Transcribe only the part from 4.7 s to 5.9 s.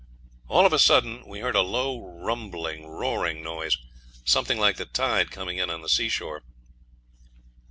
the tide coming in on the